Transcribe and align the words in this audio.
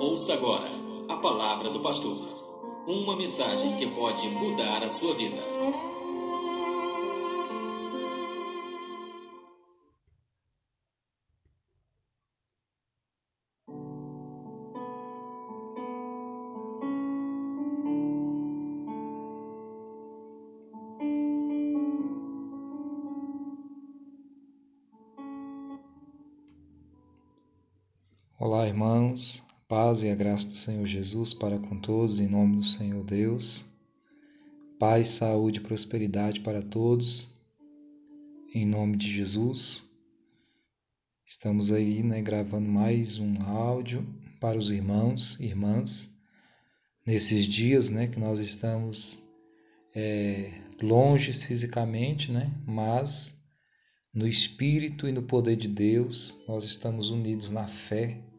Ouça 0.00 0.34
agora 0.34 0.66
a 1.08 1.16
palavra 1.16 1.70
do 1.70 1.80
pastor. 1.80 2.16
Uma 2.86 3.16
mensagem 3.16 3.76
que 3.76 3.86
pode 3.88 4.28
mudar 4.28 4.82
a 4.82 4.88
sua 4.90 5.14
vida. 5.14 5.36
Irmãos. 29.10 29.42
Paz 29.68 30.02
e 30.02 30.08
a 30.08 30.14
graça 30.14 30.46
do 30.46 30.54
Senhor 30.54 30.86
Jesus 30.86 31.34
para 31.34 31.58
com 31.58 31.78
todos, 31.78 32.20
em 32.20 32.28
nome 32.28 32.56
do 32.56 32.64
Senhor 32.64 33.04
Deus. 33.04 33.66
Paz, 34.78 35.08
saúde 35.08 35.58
e 35.58 35.62
prosperidade 35.62 36.40
para 36.40 36.62
todos, 36.62 37.32
em 38.54 38.66
nome 38.66 38.96
de 38.96 39.10
Jesus. 39.10 39.88
Estamos 41.26 41.72
aí, 41.72 42.02
né, 42.02 42.20
gravando 42.20 42.68
mais 42.68 43.18
um 43.18 43.34
áudio 43.42 44.06
para 44.40 44.58
os 44.58 44.72
irmãos 44.72 45.38
e 45.40 45.46
irmãs 45.46 46.16
nesses 47.06 47.46
dias, 47.46 47.90
né, 47.90 48.06
que 48.06 48.18
nós 48.18 48.38
estamos 48.38 49.22
é, 49.94 50.52
longes 50.80 51.42
fisicamente, 51.44 52.30
né, 52.32 52.52
mas 52.66 53.40
no 54.14 54.26
Espírito 54.26 55.08
e 55.08 55.12
no 55.12 55.22
poder 55.22 55.56
de 55.56 55.68
Deus, 55.68 56.42
nós 56.48 56.64
estamos 56.64 57.10
unidos 57.10 57.50
na 57.50 57.68
fé 57.68 58.29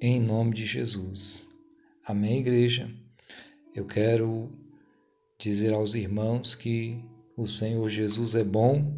em 0.00 0.20
nome 0.20 0.54
de 0.54 0.64
Jesus. 0.64 1.48
Amém, 2.04 2.40
igreja? 2.40 2.90
Eu 3.74 3.84
quero 3.84 4.50
dizer 5.38 5.72
aos 5.72 5.94
irmãos 5.94 6.54
que 6.54 7.02
o 7.36 7.46
Senhor 7.46 7.88
Jesus 7.88 8.34
é 8.34 8.44
bom 8.44 8.92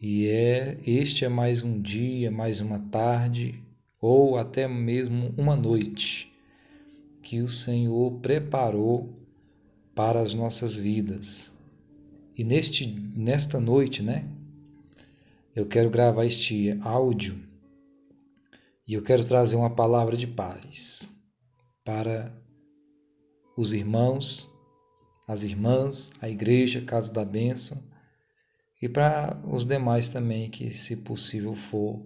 e 0.00 0.26
é 0.26 0.78
este 0.86 1.24
é 1.24 1.28
mais 1.28 1.62
um 1.62 1.80
dia, 1.80 2.30
mais 2.30 2.60
uma 2.60 2.78
tarde 2.78 3.62
ou 4.00 4.36
até 4.36 4.66
mesmo 4.66 5.34
uma 5.36 5.56
noite 5.56 6.32
que 7.22 7.40
o 7.40 7.48
Senhor 7.48 8.12
preparou 8.20 9.14
para 9.94 10.20
as 10.20 10.32
nossas 10.32 10.76
vidas. 10.76 11.52
E 12.36 12.44
neste 12.44 12.86
nesta 13.14 13.60
noite, 13.60 14.02
né? 14.02 14.22
Eu 15.54 15.66
quero 15.66 15.90
gravar 15.90 16.24
este 16.24 16.78
áudio 16.80 17.49
e 18.90 18.94
eu 18.94 19.02
quero 19.02 19.24
trazer 19.24 19.54
uma 19.54 19.70
palavra 19.70 20.16
de 20.16 20.26
paz 20.26 21.14
para 21.84 22.36
os 23.56 23.72
irmãos, 23.72 24.52
as 25.28 25.44
irmãs, 25.44 26.12
a 26.20 26.28
igreja, 26.28 26.82
Casa 26.82 27.12
da 27.12 27.24
Bênção 27.24 27.80
e 28.82 28.88
para 28.88 29.40
os 29.48 29.64
demais 29.64 30.10
também 30.10 30.50
que, 30.50 30.70
se 30.70 30.96
possível 30.96 31.54
for, 31.54 32.04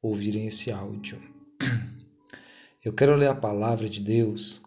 ouvirem 0.00 0.46
esse 0.46 0.70
áudio. 0.70 1.20
Eu 2.84 2.92
quero 2.92 3.16
ler 3.16 3.26
a 3.26 3.34
palavra 3.34 3.88
de 3.88 4.00
Deus 4.00 4.62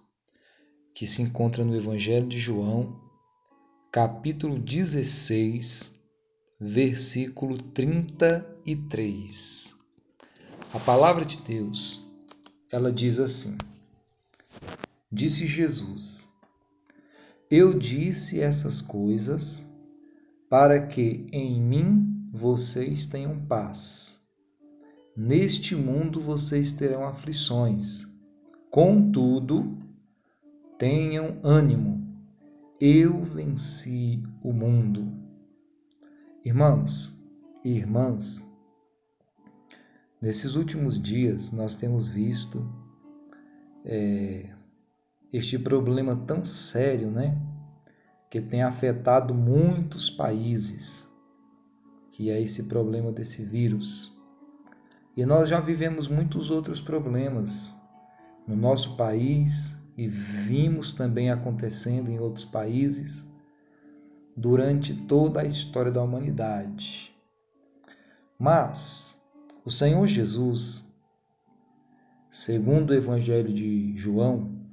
que 0.93 1.07
se 1.07 1.21
encontra 1.21 1.63
no 1.63 1.73
Evangelho 1.73 2.27
de 2.27 2.37
João, 2.37 2.99
capítulo 3.93 4.59
16, 4.59 6.01
versículo 6.59 7.55
33. 7.55 9.84
A 10.73 10.79
palavra 10.79 11.23
de 11.23 11.41
Deus, 11.41 12.05
ela 12.71 12.91
diz 12.91 13.19
assim: 13.19 13.57
Disse 15.11 15.47
Jesus: 15.47 16.29
Eu 17.49 17.77
disse 17.77 18.41
essas 18.41 18.81
coisas 18.81 19.73
para 20.49 20.85
que 20.85 21.27
em 21.31 21.61
mim 21.61 22.29
vocês 22.33 23.05
tenham 23.05 23.39
paz. 23.45 24.21
Neste 25.15 25.75
mundo 25.75 26.19
vocês 26.19 26.73
terão 26.73 27.05
aflições. 27.05 28.13
Contudo, 28.69 29.77
tenham 30.77 31.39
ânimo. 31.41 32.05
Eu 32.81 33.23
venci 33.23 34.21
o 34.43 34.51
mundo. 34.51 35.09
Irmãos 36.43 37.17
e 37.63 37.69
irmãs, 37.69 38.45
Nesses 40.25 40.55
últimos 40.55 40.99
dias, 40.99 41.51
nós 41.51 41.75
temos 41.75 42.07
visto 42.07 42.67
é, 43.85 44.49
este 45.31 45.59
problema 45.59 46.15
tão 46.15 46.43
sério, 46.47 47.11
né? 47.11 47.39
Que 48.27 48.41
tem 48.41 48.63
afetado 48.63 49.35
muitos 49.35 50.09
países, 50.09 51.07
que 52.11 52.31
é 52.31 52.41
esse 52.41 52.63
problema 52.63 53.11
desse 53.11 53.45
vírus. 53.45 54.19
E 55.15 55.23
nós 55.27 55.47
já 55.47 55.59
vivemos 55.59 56.07
muitos 56.07 56.49
outros 56.49 56.81
problemas 56.81 57.75
no 58.47 58.55
nosso 58.55 58.97
país 58.97 59.77
e 59.95 60.07
vimos 60.07 60.93
também 60.93 61.29
acontecendo 61.29 62.09
em 62.09 62.19
outros 62.19 62.45
países 62.45 63.31
durante 64.35 64.91
toda 64.91 65.41
a 65.41 65.45
história 65.45 65.91
da 65.91 66.01
humanidade. 66.01 67.15
Mas 68.39 69.14
o 69.65 69.71
Senhor 69.71 70.05
Jesus, 70.05 70.95
segundo 72.29 72.91
o 72.91 72.93
Evangelho 72.93 73.51
de 73.51 73.97
João, 73.97 74.63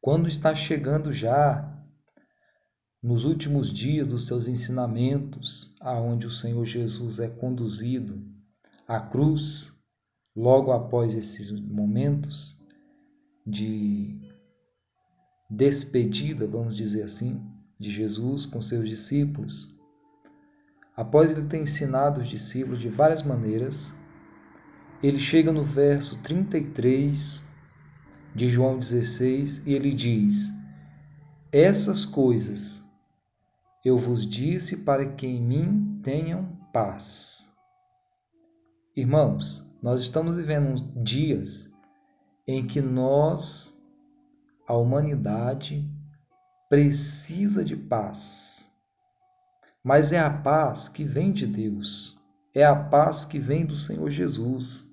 quando 0.00 0.28
está 0.28 0.52
chegando 0.52 1.12
já 1.12 1.80
nos 3.00 3.24
últimos 3.24 3.72
dias 3.72 4.08
dos 4.08 4.26
seus 4.26 4.48
ensinamentos, 4.48 5.76
aonde 5.80 6.26
o 6.26 6.30
Senhor 6.30 6.64
Jesus 6.64 7.20
é 7.20 7.28
conduzido 7.28 8.20
à 8.88 8.98
cruz, 8.98 9.80
logo 10.34 10.72
após 10.72 11.14
esses 11.14 11.52
momentos 11.52 12.60
de 13.46 14.20
despedida, 15.48 16.48
vamos 16.48 16.76
dizer 16.76 17.04
assim, 17.04 17.40
de 17.78 17.90
Jesus 17.90 18.44
com 18.44 18.60
seus 18.60 18.88
discípulos, 18.88 19.79
Após 20.96 21.30
ele 21.30 21.46
ter 21.46 21.58
ensinado 21.58 22.20
os 22.20 22.28
discípulos 22.28 22.80
de 22.80 22.88
várias 22.88 23.22
maneiras, 23.22 23.94
ele 25.02 25.18
chega 25.18 25.52
no 25.52 25.62
verso 25.62 26.22
33 26.22 27.46
de 28.34 28.48
João 28.48 28.78
16 28.78 29.66
e 29.66 29.72
ele 29.72 29.92
diz: 29.92 30.52
Essas 31.52 32.04
coisas 32.04 32.84
eu 33.84 33.96
vos 33.96 34.28
disse 34.28 34.78
para 34.78 35.06
que 35.06 35.26
em 35.26 35.40
mim 35.40 36.00
tenham 36.02 36.44
paz. 36.72 37.50
Irmãos, 38.94 39.66
nós 39.82 40.02
estamos 40.02 40.36
vivendo 40.36 40.92
dias 41.02 41.72
em 42.46 42.66
que 42.66 42.82
nós, 42.82 43.82
a 44.68 44.74
humanidade, 44.74 45.88
precisa 46.68 47.64
de 47.64 47.76
paz 47.76 48.69
mas 49.82 50.12
é 50.12 50.18
a 50.18 50.30
paz 50.30 50.88
que 50.88 51.04
vem 51.04 51.32
de 51.32 51.46
Deus, 51.46 52.18
é 52.54 52.64
a 52.64 52.76
paz 52.76 53.24
que 53.24 53.38
vem 53.38 53.64
do 53.64 53.76
Senhor 53.76 54.10
Jesus, 54.10 54.88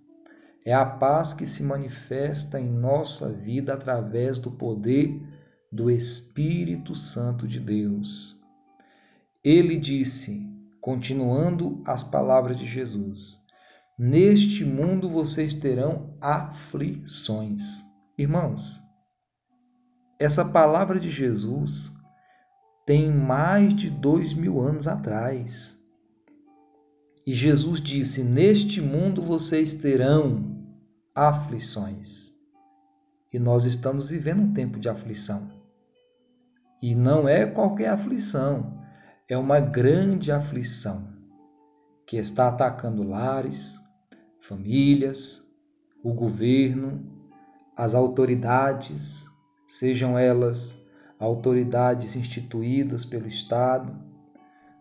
é 0.66 0.74
a 0.74 0.86
paz 0.86 1.34
que 1.34 1.46
se 1.46 1.64
manifesta 1.64 2.60
em 2.60 2.70
nossa 2.70 3.30
vida 3.30 3.74
através 3.74 4.38
do 4.40 4.52
poder 4.52 5.22
do 5.72 5.90
Espírito 5.90 6.96
Santo 6.96 7.48
de 7.48 7.60
Deus. 7.60 8.42
Ele 9.44 9.78
disse, 9.78 10.46
continuando 10.82 11.82
as 11.86 12.04
palavras 12.04 12.58
de 12.58 12.66
Jesus: 12.66 13.46
Neste 13.98 14.64
mundo 14.64 15.10
vocês 15.10 15.56
terão 15.56 16.18
aflições. 16.22 17.84
Irmãos, 18.18 18.82
essa 20.20 20.46
palavra 20.46 21.00
de 21.00 21.10
Jesus 21.10 21.97
tem 22.88 23.12
mais 23.12 23.76
de 23.76 23.90
dois 23.90 24.34
mil 24.34 24.62
anos 24.62 24.88
atrás. 24.88 25.78
E 27.26 27.34
Jesus 27.34 27.82
disse: 27.82 28.24
Neste 28.24 28.82
mundo 28.82 29.22
vocês 29.22 29.76
terão 29.76 30.66
aflições. 31.14 32.32
E 33.34 33.38
nós 33.38 33.66
estamos 33.66 34.10
vivendo 34.10 34.44
um 34.44 34.54
tempo 34.54 34.80
de 34.80 34.88
aflição. 34.88 35.52
E 36.82 36.96
não 36.96 37.28
é 37.28 37.46
qualquer 37.46 37.90
aflição, 37.90 38.82
é 39.28 39.38
uma 39.38 39.60
grande 39.60 40.32
aflição 40.32 41.14
que 42.06 42.16
está 42.16 42.48
atacando 42.48 43.04
lares, 43.04 43.78
famílias, 44.40 45.44
o 46.02 46.14
governo, 46.14 47.04
as 47.76 47.94
autoridades, 47.94 49.26
sejam 49.68 50.18
elas 50.18 50.87
autoridades 51.20 52.16
instituídas 52.16 53.04
pelo 53.04 53.28
Estado, 53.28 53.96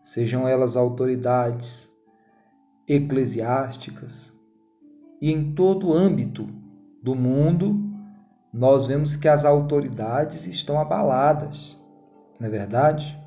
sejam 0.03 0.47
elas 0.47 0.77
autoridades 0.77 1.94
eclesiásticas, 2.87 4.35
e 5.21 5.33
em 5.33 5.55
todo 5.55 5.94
âmbito 5.94 6.47
do 7.03 7.15
mundo, 7.15 7.81
nós 8.53 8.87
vemos 8.87 9.17
que 9.17 9.29
as 9.29 9.44
autoridades 9.44 10.47
estão 10.47 10.79
abaladas, 10.79 11.79
não 12.38 12.47
é 12.47 12.50
verdade? 12.50 13.19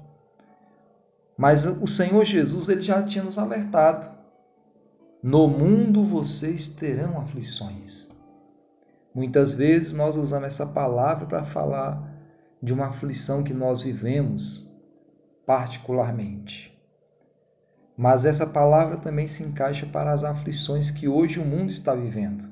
Mas 1.38 1.66
o 1.66 1.88
Senhor 1.88 2.26
Jesus 2.26 2.70
ele 2.70 2.82
já 2.82 3.02
tinha 3.02 3.24
nos 3.24 3.38
alertado. 3.38 4.10
No 5.24 5.48
mundo 5.48 6.04
vocês 6.04 6.70
terão 6.70 7.20
aflições. 7.20 8.10
Muitas 9.14 9.54
vezes 9.54 9.94
nós 9.94 10.16
usamos 10.16 10.48
essa 10.48 10.66
palavra 10.68 11.26
para 11.26 11.44
falar 11.44 12.09
de 12.62 12.74
uma 12.74 12.88
aflição 12.88 13.44
que 13.44 13.54
nós 13.54 13.82
vivemos 13.82 14.70
particularmente. 15.46 16.78
Mas 17.98 18.26
essa 18.26 18.46
palavra 18.46 18.98
também 18.98 19.28
se 19.28 19.44
encaixa 19.44 19.86
para 19.86 20.14
as 20.14 20.24
aflições 20.24 20.90
que 20.90 21.08
hoje 21.08 21.40
o 21.40 21.46
mundo 21.46 21.70
está 21.70 21.94
vivendo. 21.94 22.50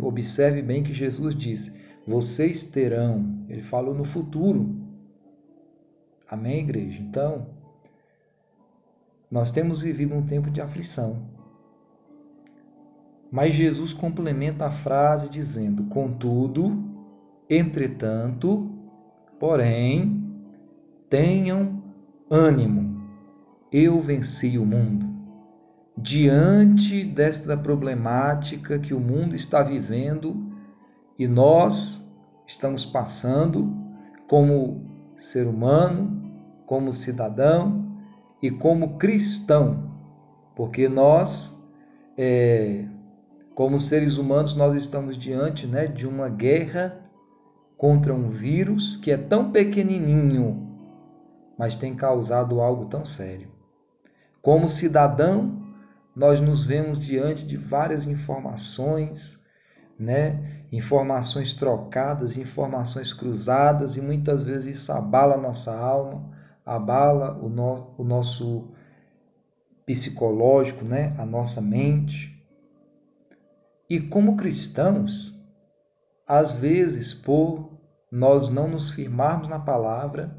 Observe 0.00 0.62
bem 0.62 0.82
que 0.82 0.94
Jesus 0.94 1.34
disse: 1.34 1.80
vocês 2.06 2.64
terão, 2.64 3.44
ele 3.48 3.62
falou 3.62 3.94
no 3.94 4.04
futuro. 4.04 4.80
Amém, 6.28 6.60
igreja? 6.60 7.02
Então, 7.02 7.48
nós 9.30 9.52
temos 9.52 9.82
vivido 9.82 10.14
um 10.14 10.26
tempo 10.26 10.50
de 10.50 10.60
aflição. 10.60 11.28
Mas 13.30 13.54
Jesus 13.54 13.92
complementa 13.92 14.66
a 14.66 14.70
frase 14.70 15.28
dizendo: 15.28 15.84
Contudo, 15.84 16.89
entretanto, 17.50 18.70
porém, 19.38 20.24
tenham 21.08 21.82
ânimo, 22.30 23.10
eu 23.72 24.00
venci 24.00 24.56
o 24.56 24.64
mundo. 24.64 25.10
Diante 25.98 27.04
desta 27.04 27.56
problemática 27.56 28.78
que 28.78 28.94
o 28.94 29.00
mundo 29.00 29.34
está 29.34 29.62
vivendo 29.62 30.54
e 31.18 31.26
nós 31.26 32.08
estamos 32.46 32.86
passando 32.86 33.76
como 34.28 34.86
ser 35.16 35.46
humano, 35.46 36.22
como 36.64 36.92
cidadão 36.92 37.84
e 38.40 38.50
como 38.50 38.96
cristão, 38.96 39.90
porque 40.54 40.88
nós, 40.88 41.60
é, 42.16 42.86
como 43.54 43.78
seres 43.78 44.16
humanos, 44.16 44.54
nós 44.54 44.74
estamos 44.74 45.16
diante 45.16 45.66
né, 45.66 45.86
de 45.86 46.06
uma 46.06 46.28
guerra 46.28 46.99
contra 47.80 48.12
um 48.12 48.28
vírus 48.28 48.94
que 48.94 49.10
é 49.10 49.16
tão 49.16 49.50
pequenininho, 49.50 50.68
mas 51.58 51.74
tem 51.74 51.96
causado 51.96 52.60
algo 52.60 52.84
tão 52.84 53.06
sério. 53.06 53.50
Como 54.42 54.68
cidadão, 54.68 55.62
nós 56.14 56.42
nos 56.42 56.62
vemos 56.62 57.02
diante 57.02 57.46
de 57.46 57.56
várias 57.56 58.06
informações, 58.06 59.42
né? 59.98 60.66
Informações 60.70 61.54
trocadas, 61.54 62.36
informações 62.36 63.14
cruzadas 63.14 63.96
e 63.96 64.02
muitas 64.02 64.42
vezes 64.42 64.76
isso 64.76 64.92
abala 64.92 65.36
a 65.36 65.40
nossa 65.40 65.74
alma, 65.74 66.30
abala 66.66 67.42
o, 67.42 67.48
no, 67.48 67.94
o 67.96 68.04
nosso 68.04 68.72
psicológico, 69.86 70.84
né? 70.84 71.14
A 71.16 71.24
nossa 71.24 71.62
mente. 71.62 72.46
E 73.88 73.98
como 73.98 74.36
cristãos, 74.36 75.40
às 76.28 76.52
vezes, 76.52 77.14
por 77.14 77.69
nós 78.10 78.50
não 78.50 78.68
nos 78.68 78.90
firmarmos 78.90 79.48
na 79.48 79.58
palavra, 79.58 80.36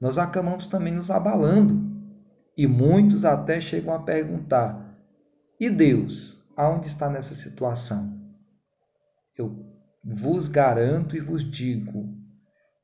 nós 0.00 0.18
acabamos 0.18 0.66
também 0.66 0.92
nos 0.92 1.10
abalando. 1.10 1.84
E 2.56 2.66
muitos 2.66 3.24
até 3.24 3.60
chegam 3.60 3.94
a 3.94 4.02
perguntar: 4.02 4.86
e 5.58 5.70
Deus, 5.70 6.44
aonde 6.56 6.86
está 6.86 7.08
nessa 7.08 7.34
situação? 7.34 8.20
Eu 9.36 9.66
vos 10.04 10.48
garanto 10.48 11.16
e 11.16 11.20
vos 11.20 11.42
digo: 11.42 12.14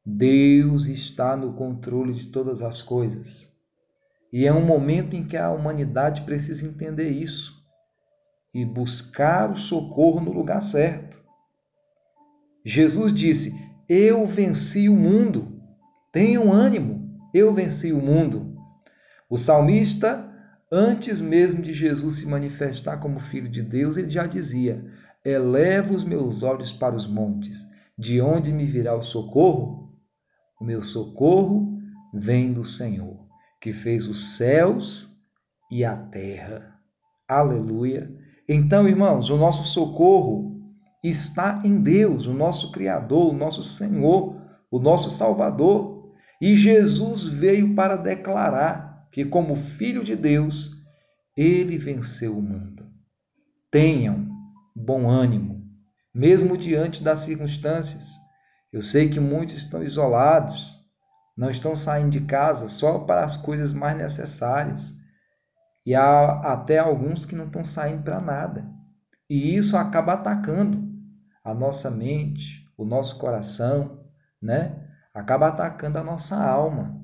Deus 0.05 0.87
está 0.87 1.37
no 1.37 1.52
controle 1.52 2.14
de 2.14 2.26
todas 2.29 2.62
as 2.62 2.82
coisas. 2.82 3.52
E 4.32 4.46
é 4.46 4.52
um 4.52 4.64
momento 4.64 5.14
em 5.14 5.25
que 5.25 5.37
a 5.37 5.50
humanidade 5.50 6.23
precisa 6.23 6.67
entender 6.67 7.11
isso 7.11 7.62
e 8.55 8.64
buscar 8.64 9.50
o 9.50 9.56
socorro 9.56 10.20
no 10.20 10.32
lugar 10.32 10.62
certo. 10.62 11.23
Jesus 12.64 13.12
disse: 13.12 13.72
Eu 13.94 14.25
venci 14.25 14.89
o 14.89 14.97
mundo. 14.97 15.61
Tenham 16.11 16.50
ânimo, 16.50 17.15
eu 17.35 17.53
venci 17.53 17.93
o 17.93 18.00
mundo. 18.00 18.56
O 19.29 19.37
salmista, 19.37 20.33
antes 20.73 21.21
mesmo 21.21 21.61
de 21.61 21.75
Jesus 21.75 22.15
se 22.15 22.27
manifestar 22.27 22.97
como 22.97 23.21
filho 23.21 23.50
de 23.50 23.61
Deus, 23.61 23.99
ele 23.99 24.09
já 24.09 24.27
dizia: 24.27 24.83
Eleva 25.23 25.94
os 25.94 26.05
meus 26.05 26.43
olhos 26.43 26.73
para 26.73 26.97
os 26.97 27.06
montes, 27.06 27.67
de 27.99 28.19
onde 28.19 28.50
me 28.50 28.65
virá 28.65 28.97
o 28.97 29.03
socorro? 29.03 29.94
O 30.59 30.65
meu 30.65 30.81
socorro 30.81 31.79
vem 32.15 32.50
do 32.50 32.65
Senhor, 32.65 33.29
que 33.61 33.75
fez 33.75 34.09
os 34.09 34.39
céus 34.39 35.19
e 35.71 35.85
a 35.85 35.99
terra. 35.99 36.81
Aleluia. 37.29 38.11
Então, 38.49 38.89
irmãos, 38.89 39.29
o 39.29 39.37
nosso 39.37 39.65
socorro 39.67 40.52
está 41.03 41.61
em 41.65 41.81
Deus, 41.81 42.27
o 42.27 42.35
nosso 42.35 42.71
Criador, 42.71 43.33
o 43.33 43.37
nosso 43.37 43.63
Senhor, 43.63 44.41
o 44.71 44.79
nosso 44.79 45.11
Salvador. 45.11 46.13
E 46.41 46.57
Jesus 46.57 47.27
veio 47.27 47.75
para 47.75 47.97
declarar 47.97 49.09
que, 49.11 49.25
como 49.25 49.57
Filho 49.57 50.05
de 50.05 50.15
Deus, 50.15 50.71
ele 51.37 51.77
venceu 51.77 52.39
o 52.39 52.43
mundo. 52.43 52.87
Tenham 53.71 54.29
bom 54.75 55.09
ânimo, 55.09 55.63
mesmo 56.15 56.57
diante 56.57 57.03
das 57.03 57.21
circunstâncias. 57.21 58.11
Eu 58.73 58.81
sei 58.81 59.09
que 59.09 59.19
muitos 59.19 59.57
estão 59.57 59.83
isolados, 59.83 60.83
não 61.37 61.51
estão 61.51 61.75
saindo 61.75 62.11
de 62.11 62.21
casa 62.21 62.69
só 62.69 63.01
para 63.01 63.25
as 63.25 63.37
coisas 63.37 63.73
mais 63.73 63.97
necessárias. 63.97 65.01
E 65.85 65.95
há 65.95 66.41
até 66.53 66.79
alguns 66.79 67.27
que 67.27 67.35
não 67.35 67.47
estão 67.47 67.65
saindo 67.65 68.03
para 68.03 68.21
nada. 68.21 68.71
E 69.29 69.57
isso 69.57 69.77
acaba 69.77 70.13
atacando 70.13 70.92
a 71.44 71.55
nossa 71.55 71.91
mente, 71.91 72.69
o 72.77 72.85
nosso 72.85 73.19
coração, 73.19 74.05
né? 74.41 74.89
Acaba 75.15 75.49
atacando 75.49 75.99
a 75.99 76.05
nossa 76.05 76.37
alma. 76.37 77.00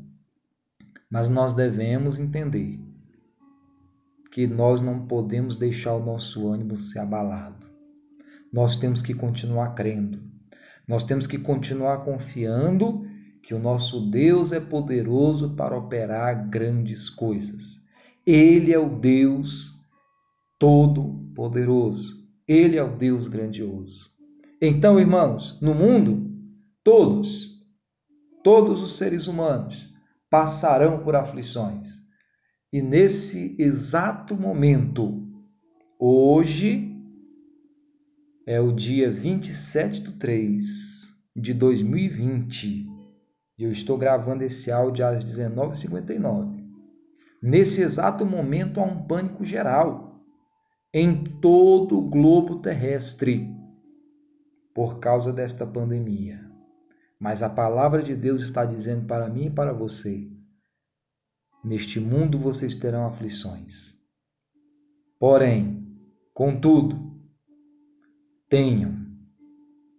Mas 1.10 1.28
nós 1.28 1.54
devemos 1.54 2.18
entender 2.18 2.78
que 4.30 4.46
nós 4.46 4.80
não 4.80 5.06
podemos 5.06 5.56
deixar 5.56 5.94
o 5.94 6.04
nosso 6.04 6.48
ânimo 6.48 6.76
ser 6.76 7.00
abalado. 7.00 7.66
Nós 8.52 8.76
temos 8.76 9.02
que 9.02 9.14
continuar 9.14 9.74
crendo. 9.74 10.22
Nós 10.86 11.04
temos 11.04 11.26
que 11.26 11.38
continuar 11.38 11.98
confiando 11.98 13.06
que 13.42 13.54
o 13.54 13.58
nosso 13.58 14.10
Deus 14.10 14.52
é 14.52 14.60
poderoso 14.60 15.54
para 15.54 15.76
operar 15.76 16.48
grandes 16.48 17.10
coisas. 17.10 17.82
Ele 18.26 18.72
é 18.72 18.78
o 18.78 18.98
Deus 18.98 19.78
todo-poderoso. 20.58 22.26
Ele 22.46 22.76
é 22.76 22.82
o 22.82 22.96
Deus 22.96 23.28
grandioso. 23.28 24.17
Então, 24.60 24.98
irmãos, 24.98 25.56
no 25.60 25.72
mundo, 25.72 26.28
todos, 26.82 27.64
todos 28.42 28.82
os 28.82 28.96
seres 28.96 29.28
humanos 29.28 29.94
passarão 30.28 30.98
por 30.98 31.14
aflições. 31.14 32.08
E 32.72 32.82
nesse 32.82 33.54
exato 33.56 34.36
momento, 34.36 35.24
hoje, 35.96 36.92
é 38.44 38.60
o 38.60 38.72
dia 38.72 39.08
27 39.10 40.00
de 40.00 40.12
3 40.12 40.64
de 41.36 41.54
2020. 41.54 42.86
E 43.58 43.62
eu 43.62 43.70
estou 43.70 43.96
gravando 43.96 44.42
esse 44.42 44.72
áudio 44.72 45.06
às 45.06 45.24
19h59. 45.24 46.66
Nesse 47.40 47.80
exato 47.80 48.26
momento 48.26 48.80
há 48.80 48.84
um 48.84 49.06
pânico 49.06 49.44
geral 49.44 50.20
em 50.92 51.22
todo 51.22 51.96
o 51.96 52.08
globo 52.08 52.58
terrestre 52.60 53.57
por 54.78 55.00
causa 55.00 55.32
desta 55.32 55.66
pandemia. 55.66 56.48
Mas 57.18 57.42
a 57.42 57.50
palavra 57.50 58.00
de 58.00 58.14
Deus 58.14 58.42
está 58.42 58.64
dizendo 58.64 59.06
para 59.06 59.28
mim 59.28 59.46
e 59.46 59.50
para 59.50 59.72
você: 59.72 60.30
neste 61.64 61.98
mundo 61.98 62.38
vocês 62.38 62.76
terão 62.76 63.04
aflições. 63.04 63.98
Porém, 65.18 65.84
contudo, 66.32 67.20
tenham 68.48 69.04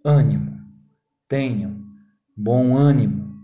ânimo, 0.06 0.58
tenham 1.28 1.86
bom 2.34 2.78
ânimo, 2.78 3.36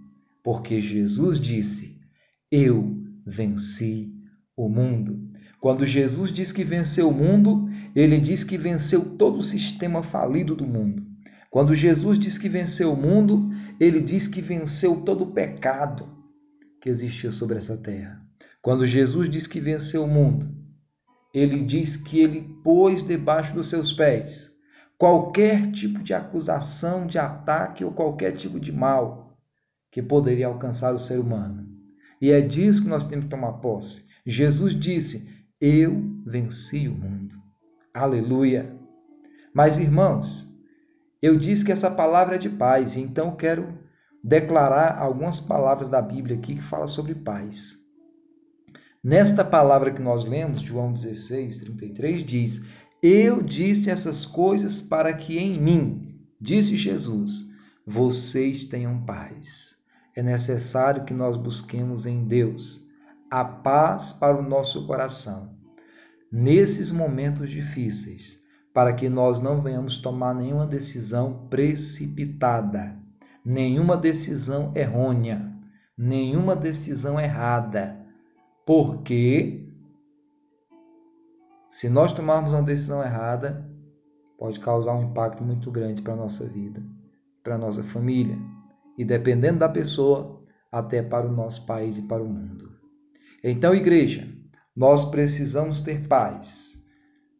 porque 0.42 0.80
Jesus 0.80 1.38
disse: 1.38 2.00
Eu 2.50 2.96
venci 3.27 4.10
o 4.56 4.70
mundo. 4.70 5.30
Quando 5.60 5.84
Jesus 5.86 6.32
diz 6.32 6.54
que 6.54 6.63
venceu 6.63 7.10
o 7.10 7.13
mundo, 7.13 7.68
ele 7.94 8.22
diz 8.22 8.42
que 8.42 8.58
venceu 8.58 9.18
todo 9.18 9.39
o 9.39 9.44
sistema 9.44 10.01
falido 10.01 10.56
do 10.56 10.65
mundo. 10.65 11.13
Quando 11.50 11.74
Jesus 11.74 12.20
diz 12.20 12.38
que 12.38 12.50
venceu 12.50 12.94
o 12.94 12.98
mundo, 12.98 13.50
ele 13.80 14.02
diz 14.02 14.28
que 14.28 14.42
venceu 14.42 15.02
todo 15.02 15.24
o 15.24 15.32
pecado 15.32 16.10
que 16.82 16.90
existia 16.90 17.32
sobre 17.32 17.58
essa 17.58 17.78
terra. 17.78 18.22
Quando 18.62 18.86
Jesus 18.86 19.30
diz 19.30 19.48
que 19.48 19.60
venceu 19.60 20.04
o 20.04 20.08
mundo, 20.08 20.54
ele 21.34 21.62
diz 21.62 21.98
que 21.98 22.20
ele 22.20 22.42
pôs 22.64 23.04
debaixo 23.04 23.54
dos 23.54 23.68
seus 23.68 23.94
pés 23.94 24.56
qualquer 24.98 25.72
tipo 25.72 26.02
de 26.02 26.14
acusação, 26.14 27.06
de 27.06 27.20
ataque 27.20 27.84
ou 27.84 27.92
qualquer 27.92 28.32
tipo 28.32 28.60
de 28.60 28.72
mal 28.72 29.38
que 29.92 30.02
poderia 30.02 30.48
alcançar 30.48 30.94
o 30.94 31.00
ser 31.00 31.20
humano. 31.20 31.68
E 32.22 32.32
é 32.32 32.42
disso 32.42 32.84
que 32.84 32.90
nós 32.90 33.06
temos 33.06 33.25
que 33.25 33.32
tomar 33.32 33.54
posse. 33.54 34.06
Jesus 34.25 34.74
disse: 34.74 35.30
Eu 35.60 36.02
venci 36.25 36.88
o 36.88 36.96
mundo. 36.96 37.36
Aleluia. 37.94 38.75
Mas, 39.54 39.78
irmãos, 39.78 40.54
eu 41.22 41.38
disse 41.38 41.66
que 41.66 41.72
essa 41.72 41.90
palavra 41.90 42.36
é 42.36 42.38
de 42.38 42.50
paz, 42.50 42.98
então 42.98 43.36
quero 43.36 43.68
declarar 44.24 44.98
algumas 44.98 45.40
palavras 45.40 45.90
da 45.90 46.02
Bíblia 46.02 46.38
aqui 46.38 46.56
que 46.56 46.62
fala 46.62 46.88
sobre 46.88 47.14
paz. 47.16 47.86
Nesta 49.04 49.46
palavra 49.46 49.92
que 49.92 50.02
nós 50.02 50.26
lemos, 50.26 50.62
João 50.62 50.92
16, 50.92 51.60
33, 51.60 52.24
diz: 52.24 52.66
Eu 53.04 53.42
disse 53.44 53.92
essas 53.92 54.26
coisas 54.26 54.82
para 54.82 55.14
que 55.14 55.38
em 55.38 55.60
mim, 55.60 56.20
disse 56.42 56.76
Jesus, 56.76 57.52
vocês 57.86 58.66
tenham 58.66 59.06
paz. 59.06 59.76
É 60.16 60.24
necessário 60.24 61.06
que 61.06 61.14
nós 61.14 61.38
busquemos 61.38 62.08
em 62.08 62.26
Deus 62.26 62.90
a 63.30 63.46
paz 63.46 64.12
para 64.14 64.38
o 64.38 64.42
nosso 64.42 64.88
coração. 64.88 65.56
Nesses 66.32 66.90
momentos 66.90 67.52
difíceis, 67.52 68.40
para 68.75 68.91
que 68.91 69.08
nós 69.08 69.39
não 69.39 69.62
venhamos 69.62 70.00
tomar 70.00 70.36
nenhuma 70.36 70.67
decisão 70.67 71.48
precipitada, 71.50 73.00
nenhuma 73.44 73.96
decisão 73.96 74.74
errônea, 74.75 75.50
nenhuma 75.98 76.58
decisão 76.58 77.17
errada. 77.17 78.05
Porque 78.65 79.65
se 81.70 81.88
nós 81.88 82.12
tomarmos 82.12 82.51
uma 82.51 82.63
decisão 82.63 83.01
errada, 83.01 83.65
pode 84.38 84.60
causar 84.60 84.94
um 84.94 85.10
impacto 85.10 85.41
muito 85.41 85.72
grande 85.72 86.01
para 86.01 86.12
a 86.12 86.17
nossa 86.17 86.46
vida, 86.46 86.84
para 87.41 87.55
a 87.55 87.58
nossa 87.58 87.82
família. 87.82 88.38
E, 88.98 89.05
dependendo 89.05 89.60
da 89.60 89.70
pessoa, 89.70 90.44
até 90.70 91.01
para 91.01 91.25
o 91.25 91.32
nosso 91.32 91.65
país 91.65 91.98
e 91.98 92.01
para 92.01 92.22
o 92.22 92.27
mundo. 92.27 92.74
Então, 93.41 93.74
igreja, 93.74 94.27
nós 94.75 95.05
precisamos 95.05 95.79
ter 95.79 96.05
paz, 96.10 96.86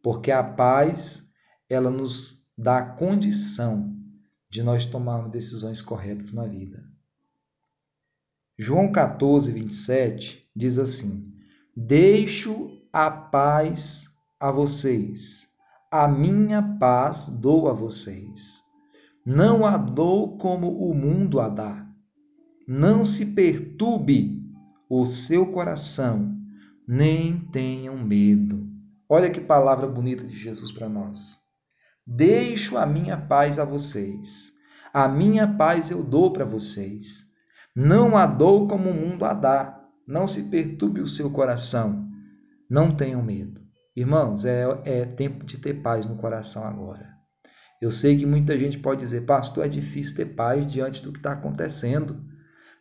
porque 0.02 0.32
a 0.32 0.42
paz 0.42 1.25
ela 1.68 1.90
nos 1.90 2.46
dá 2.56 2.78
a 2.78 2.90
condição 2.94 3.94
de 4.48 4.62
nós 4.62 4.86
tomarmos 4.86 5.30
decisões 5.30 5.82
corretas 5.82 6.32
na 6.32 6.46
vida. 6.46 6.84
João 8.58 8.90
14, 8.90 9.52
27 9.52 10.50
diz 10.54 10.78
assim: 10.78 11.32
Deixo 11.76 12.80
a 12.92 13.10
paz 13.10 14.08
a 14.40 14.50
vocês, 14.50 15.50
a 15.90 16.08
minha 16.08 16.62
paz 16.78 17.26
dou 17.26 17.68
a 17.68 17.72
vocês. 17.72 18.64
Não 19.24 19.66
a 19.66 19.76
dou 19.76 20.38
como 20.38 20.88
o 20.88 20.94
mundo 20.94 21.40
a 21.40 21.48
dá. 21.48 21.86
Não 22.66 23.04
se 23.04 23.34
perturbe 23.34 24.42
o 24.88 25.04
seu 25.04 25.50
coração, 25.50 26.36
nem 26.86 27.40
tenham 27.50 27.98
medo. 27.98 28.66
Olha 29.08 29.30
que 29.30 29.40
palavra 29.40 29.86
bonita 29.86 30.24
de 30.24 30.36
Jesus 30.36 30.72
para 30.72 30.88
nós. 30.88 31.45
Deixo 32.06 32.78
a 32.78 32.86
minha 32.86 33.16
paz 33.16 33.58
a 33.58 33.64
vocês. 33.64 34.52
A 34.94 35.08
minha 35.08 35.46
paz 35.46 35.90
eu 35.90 36.04
dou 36.04 36.32
para 36.32 36.44
vocês. 36.44 37.26
Não 37.74 38.16
a 38.16 38.26
dou 38.26 38.68
como 38.68 38.90
o 38.90 38.94
mundo 38.94 39.24
a 39.24 39.34
dá. 39.34 39.82
Não 40.06 40.26
se 40.26 40.48
perturbe 40.48 41.00
o 41.00 41.08
seu 41.08 41.30
coração. 41.30 42.08
Não 42.70 42.94
tenham 42.94 43.22
medo. 43.22 43.60
Irmãos, 43.96 44.44
é, 44.44 44.64
é 44.84 45.04
tempo 45.04 45.44
de 45.44 45.58
ter 45.58 45.82
paz 45.82 46.06
no 46.06 46.16
coração 46.16 46.64
agora. 46.64 47.12
Eu 47.82 47.90
sei 47.90 48.16
que 48.16 48.24
muita 48.24 48.56
gente 48.56 48.78
pode 48.78 49.00
dizer, 49.00 49.22
pastor, 49.22 49.66
é 49.66 49.68
difícil 49.68 50.14
ter 50.14 50.26
paz 50.26 50.64
diante 50.64 51.02
do 51.02 51.12
que 51.12 51.18
está 51.18 51.32
acontecendo. 51.32 52.24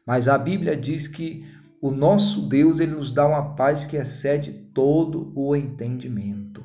Mas 0.05 0.27
a 0.27 0.37
Bíblia 0.37 0.77
diz 0.77 1.07
que 1.07 1.43
o 1.81 1.89
nosso 1.89 2.47
Deus 2.47 2.79
ele 2.79 2.91
nos 2.93 3.11
dá 3.11 3.25
uma 3.27 3.55
paz 3.55 3.87
que 3.87 3.97
excede 3.97 4.53
todo 4.73 5.33
o 5.35 5.55
entendimento. 5.55 6.63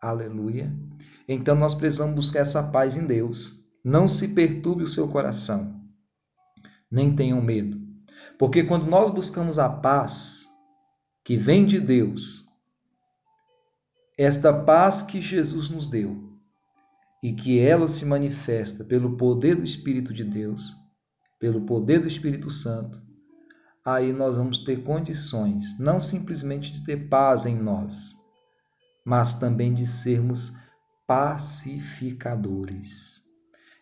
Aleluia. 0.00 0.72
Então 1.28 1.54
nós 1.54 1.74
precisamos 1.74 2.14
buscar 2.14 2.40
essa 2.40 2.62
paz 2.62 2.96
em 2.96 3.06
Deus. 3.06 3.60
Não 3.84 4.08
se 4.08 4.28
perturbe 4.28 4.82
o 4.82 4.88
seu 4.88 5.08
coração 5.08 5.82
nem 6.92 7.16
tenham 7.16 7.40
medo. 7.40 7.80
Porque 8.38 8.62
quando 8.62 8.86
nós 8.86 9.08
buscamos 9.08 9.58
a 9.58 9.68
paz 9.68 10.46
que 11.24 11.38
vem 11.38 11.64
de 11.64 11.80
Deus, 11.80 12.46
esta 14.18 14.52
paz 14.52 15.00
que 15.00 15.22
Jesus 15.22 15.70
nos 15.70 15.88
deu, 15.88 16.30
e 17.22 17.32
que 17.32 17.58
ela 17.60 17.86
se 17.88 18.04
manifesta 18.04 18.84
pelo 18.84 19.16
poder 19.16 19.54
do 19.54 19.64
Espírito 19.64 20.12
de 20.12 20.24
Deus, 20.24 20.76
pelo 21.38 21.62
poder 21.62 22.00
do 22.00 22.08
Espírito 22.08 22.50
Santo, 22.50 23.00
aí 23.84 24.12
nós 24.12 24.36
vamos 24.36 24.58
ter 24.58 24.82
condições 24.82 25.78
não 25.78 25.98
simplesmente 25.98 26.72
de 26.72 26.84
ter 26.84 27.08
paz 27.08 27.46
em 27.46 27.56
nós, 27.56 28.16
mas 29.04 29.34
também 29.34 29.72
de 29.72 29.86
sermos 29.86 30.52
pacificadores. 31.12 33.22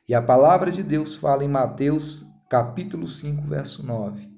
E 0.09 0.15
a 0.17 0.21
palavra 0.21 0.73
de 0.73 0.83
Deus 0.83 1.15
fala 1.15 1.45
em 1.45 1.49
Mateus 1.49 2.27
capítulo 2.49 3.07
5, 3.07 3.47
verso 3.47 3.87
9. 3.87 4.29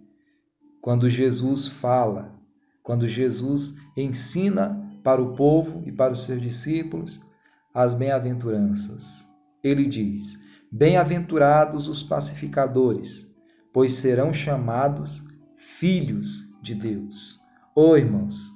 Quando 0.79 1.09
Jesus 1.09 1.69
fala, 1.69 2.39
quando 2.83 3.09
Jesus 3.09 3.79
ensina 3.97 4.79
para 5.03 5.23
o 5.23 5.35
povo 5.35 5.83
e 5.87 5.93
para 5.93 6.13
os 6.13 6.25
seus 6.25 6.43
discípulos 6.43 7.19
as 7.73 7.95
bem-aventuranças. 7.95 9.27
Ele 9.65 9.87
diz: 9.87 10.45
Bem-aventurados 10.71 11.89
os 11.89 12.03
pacificadores, 12.03 13.35
pois 13.73 13.95
serão 13.95 14.35
chamados 14.35 15.25
filhos 15.57 16.55
de 16.63 16.75
Deus. 16.75 17.41
Ô 17.75 17.93
oh, 17.93 17.97
irmãos, 17.97 18.53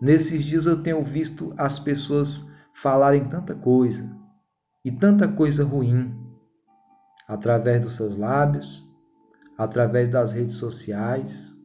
nesses 0.00 0.44
dias 0.44 0.66
eu 0.66 0.84
tenho 0.84 1.02
visto 1.02 1.52
as 1.58 1.80
pessoas 1.80 2.54
falarem 2.76 3.24
tanta 3.26 3.54
coisa 3.54 4.14
e 4.84 4.92
tanta 4.92 5.26
coisa 5.26 5.64
ruim 5.64 6.14
através 7.26 7.80
dos 7.80 7.94
seus 7.94 8.18
lábios, 8.18 8.84
através 9.56 10.10
das 10.10 10.34
redes 10.34 10.56
sociais, 10.56 11.56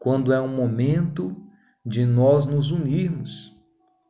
quando 0.00 0.32
é 0.32 0.40
um 0.40 0.48
momento 0.48 1.36
de 1.86 2.04
nós 2.04 2.44
nos 2.44 2.72
unirmos. 2.72 3.56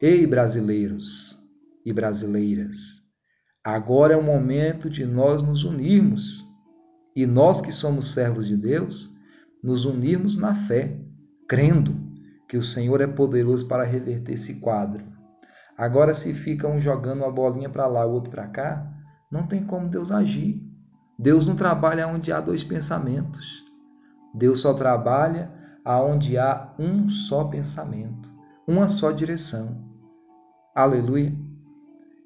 Ei, 0.01 0.27
brasileiros 0.27 1.39
e 1.85 1.93
brasileiras, 1.93 3.03
agora 3.62 4.15
é 4.15 4.17
o 4.17 4.23
momento 4.23 4.89
de 4.89 5.05
nós 5.05 5.43
nos 5.43 5.65
unirmos 5.65 6.43
e 7.15 7.27
nós 7.27 7.61
que 7.61 7.71
somos 7.71 8.07
servos 8.07 8.47
de 8.47 8.57
Deus, 8.57 9.15
nos 9.62 9.85
unirmos 9.85 10.35
na 10.35 10.55
fé, 10.55 10.99
crendo 11.47 11.95
que 12.49 12.57
o 12.57 12.62
Senhor 12.62 13.03
é 13.03 13.07
poderoso 13.07 13.69
para 13.69 13.85
reverter 13.85 14.33
esse 14.33 14.61
quadro. 14.61 15.12
Agora, 15.76 16.12
se 16.12 16.33
fica 16.35 16.69
um 16.69 16.81
jogando 16.81 17.23
uma 17.23 17.33
bolinha 17.33 17.69
para 17.69 17.87
lá, 17.87 18.05
o 18.07 18.12
outro 18.12 18.31
para 18.31 18.47
cá, 18.47 18.87
não 19.31 19.47
tem 19.47 19.64
como 19.64 19.88
Deus 19.88 20.12
agir. 20.12 20.62
Deus 21.19 21.47
não 21.47 21.55
trabalha 21.55 22.07
onde 22.07 22.33
há 22.33 22.41
dois 22.41 22.62
pensamentos. 22.62 23.64
Deus 24.35 24.61
só 24.61 24.75
trabalha 24.75 25.52
aonde 25.85 26.38
há 26.38 26.75
um 26.79 27.09
só 27.09 27.45
pensamento, 27.45 28.33
uma 28.67 28.88
só 28.88 29.11
direção. 29.11 29.83
Aleluia. 30.75 31.37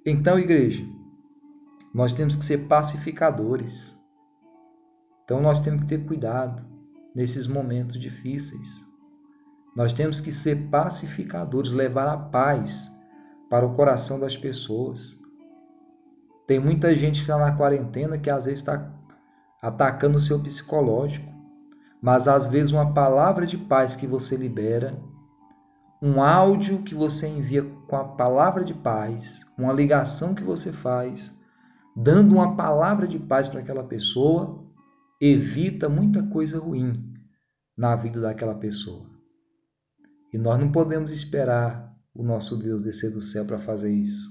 Então, 0.04 0.38
igreja, 0.38 0.84
nós 1.92 2.12
temos 2.12 2.36
que 2.36 2.44
ser 2.44 2.66
pacificadores. 2.68 4.00
Então, 5.24 5.40
nós 5.40 5.60
temos 5.60 5.82
que 5.82 5.88
ter 5.88 6.06
cuidado 6.06 6.64
nesses 7.14 7.46
momentos 7.46 7.98
difíceis. 7.98 8.86
Nós 9.74 9.92
temos 9.92 10.20
que 10.20 10.30
ser 10.30 10.68
pacificadores, 10.68 11.70
levar 11.70 12.08
a 12.08 12.16
paz 12.16 12.95
para 13.48 13.66
o 13.66 13.74
coração 13.74 14.18
das 14.18 14.36
pessoas. 14.36 15.18
Tem 16.46 16.58
muita 16.60 16.94
gente 16.94 17.16
que 17.16 17.30
está 17.30 17.38
na 17.38 17.52
quarentena 17.52 18.18
que 18.18 18.30
às 18.30 18.44
vezes 18.44 18.60
está 18.60 18.92
atacando 19.60 20.16
o 20.16 20.20
seu 20.20 20.40
psicológico, 20.40 21.26
mas 22.00 22.28
às 22.28 22.46
vezes 22.46 22.72
uma 22.72 22.92
palavra 22.92 23.46
de 23.46 23.56
paz 23.56 23.96
que 23.96 24.06
você 24.06 24.36
libera, 24.36 24.96
um 26.00 26.22
áudio 26.22 26.82
que 26.82 26.94
você 26.94 27.26
envia 27.26 27.62
com 27.88 27.96
a 27.96 28.04
palavra 28.04 28.64
de 28.64 28.74
paz, 28.74 29.46
uma 29.58 29.72
ligação 29.72 30.34
que 30.34 30.42
você 30.42 30.72
faz, 30.72 31.40
dando 31.96 32.34
uma 32.34 32.54
palavra 32.54 33.08
de 33.08 33.18
paz 33.18 33.48
para 33.48 33.60
aquela 33.60 33.82
pessoa, 33.82 34.62
evita 35.20 35.88
muita 35.88 36.22
coisa 36.24 36.58
ruim 36.60 36.92
na 37.76 37.96
vida 37.96 38.20
daquela 38.20 38.54
pessoa. 38.54 39.06
E 40.32 40.38
nós 40.38 40.58
não 40.58 40.70
podemos 40.70 41.10
esperar 41.10 41.95
o 42.18 42.24
nosso 42.24 42.56
Deus 42.56 42.82
descer 42.82 43.10
do 43.10 43.20
céu 43.20 43.44
para 43.44 43.58
fazer 43.58 43.92
isso. 43.92 44.30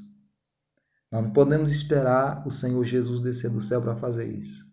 Nós 1.11 1.23
não 1.23 1.31
podemos 1.31 1.69
esperar 1.69 2.45
o 2.45 2.51
Senhor 2.51 2.83
Jesus 2.83 3.19
descer 3.19 3.49
do 3.49 3.61
céu 3.61 3.81
para 3.81 3.95
fazer 3.95 4.27
isso. 4.27 4.65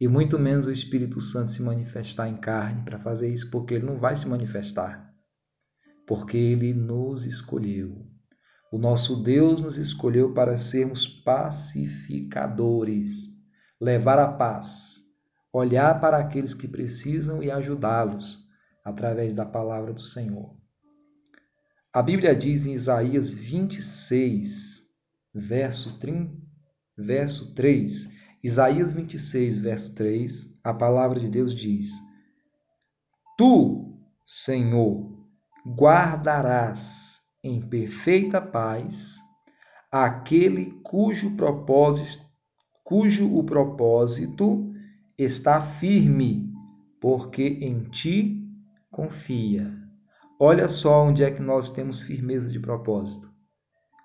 E 0.00 0.08
muito 0.08 0.38
menos 0.38 0.66
o 0.66 0.72
Espírito 0.72 1.20
Santo 1.20 1.50
se 1.50 1.62
manifestar 1.62 2.28
em 2.28 2.36
carne 2.36 2.82
para 2.82 2.98
fazer 2.98 3.32
isso, 3.32 3.50
porque 3.50 3.74
ele 3.74 3.86
não 3.86 3.96
vai 3.96 4.16
se 4.16 4.28
manifestar. 4.28 5.08
porque 6.08 6.38
Ele 6.38 6.72
nos 6.72 7.26
escolheu. 7.26 8.06
O 8.72 8.78
nosso 8.78 9.22
Deus 9.22 9.60
nos 9.60 9.76
escolheu 9.76 10.32
para 10.32 10.56
sermos 10.56 11.06
pacificadores, 11.06 13.26
levar 13.80 14.18
a 14.18 14.32
paz, 14.32 15.02
olhar 15.52 16.00
para 16.00 16.18
aqueles 16.18 16.54
que 16.54 16.66
precisam 16.66 17.42
e 17.42 17.50
ajudá-los 17.50 18.48
através 18.84 19.34
da 19.34 19.44
palavra 19.44 19.92
do 19.92 20.02
Senhor. 20.02 20.57
A 21.90 22.02
Bíblia 22.02 22.36
diz 22.36 22.66
em 22.66 22.74
Isaías 22.74 23.32
26, 23.32 24.90
verso, 25.34 25.98
30, 25.98 26.36
verso 26.94 27.54
3, 27.54 28.12
Isaías 28.44 28.92
26, 28.92 29.58
verso 29.58 29.94
3, 29.94 30.60
a 30.62 30.74
palavra 30.74 31.18
de 31.18 31.30
Deus 31.30 31.54
diz: 31.54 31.94
Tu, 33.38 33.98
Senhor, 34.22 35.18
guardarás 35.66 37.22
em 37.42 37.58
perfeita 37.58 38.38
paz 38.38 39.16
aquele 39.90 40.78
cujo 40.82 41.36
propósito, 41.36 42.22
cujo 42.84 43.34
o 43.34 43.42
propósito 43.44 44.70
está 45.16 45.62
firme, 45.62 46.52
porque 47.00 47.44
em 47.62 47.84
ti 47.84 48.46
confia. 48.90 49.77
Olha 50.40 50.68
só 50.68 51.02
onde 51.02 51.24
é 51.24 51.30
que 51.32 51.42
nós 51.42 51.70
temos 51.70 52.00
firmeza 52.00 52.48
de 52.48 52.60
propósito, 52.60 53.28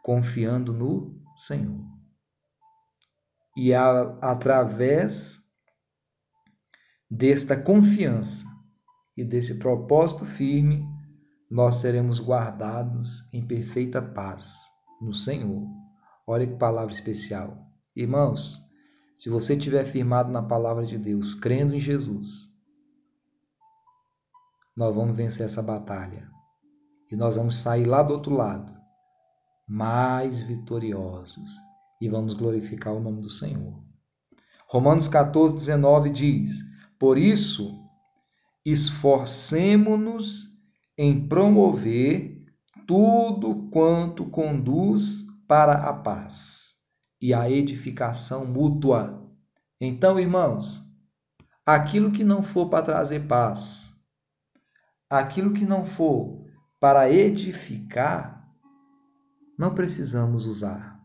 confiando 0.02 0.74
no 0.74 1.22
Senhor. 1.36 1.86
E 3.56 3.72
a, 3.72 4.02
através 4.20 5.44
desta 7.10 7.56
confiança 7.56 8.48
e 9.16 9.24
desse 9.24 9.60
propósito 9.60 10.26
firme, 10.26 10.84
nós 11.52 11.76
seremos 11.76 12.20
guardados 12.20 13.32
em 13.32 13.46
perfeita 13.46 14.02
paz 14.02 14.72
no 15.00 15.14
Senhor. 15.14 15.68
Olha 16.26 16.48
que 16.48 16.56
palavra 16.56 16.92
especial. 16.92 17.64
Irmãos, 17.96 18.60
se 19.16 19.30
você 19.30 19.56
estiver 19.56 19.86
firmado 19.86 20.32
na 20.32 20.42
palavra 20.42 20.84
de 20.84 20.98
Deus, 20.98 21.36
crendo 21.36 21.76
em 21.76 21.80
Jesus, 21.80 22.53
nós 24.76 24.94
vamos 24.94 25.16
vencer 25.16 25.46
essa 25.46 25.62
batalha. 25.62 26.30
E 27.12 27.16
nós 27.16 27.36
vamos 27.36 27.58
sair 27.58 27.86
lá 27.86 28.02
do 28.02 28.14
outro 28.14 28.34
lado, 28.34 28.74
mais 29.68 30.42
vitoriosos, 30.42 31.52
e 32.02 32.10
vamos 32.10 32.34
glorificar 32.34 32.94
o 32.94 33.00
nome 33.00 33.22
do 33.22 33.30
Senhor. 33.30 33.84
Romanos 34.68 35.08
14, 35.08 35.54
19 35.54 36.10
diz: 36.10 36.64
Por 36.98 37.18
isso, 37.18 37.80
esforcemo-nos 38.66 40.54
em 40.98 41.28
promover 41.28 42.44
tudo 42.88 43.70
quanto 43.70 44.26
conduz 44.26 45.24
para 45.48 45.90
a 45.90 45.94
paz 45.94 46.78
e 47.22 47.34
a 47.34 47.50
edificação 47.50 48.46
mútua. 48.46 49.24
Então, 49.80 50.20
irmãos, 50.20 50.84
aquilo 51.66 52.12
que 52.12 52.24
não 52.24 52.42
for 52.42 52.70
para 52.70 52.84
trazer 52.84 53.28
paz, 53.28 53.93
aquilo 55.18 55.54
que 55.54 55.66
não 55.66 55.86
for 55.86 56.46
para 56.80 57.12
edificar, 57.12 58.48
não 59.58 59.74
precisamos 59.74 60.46
usar, 60.46 61.00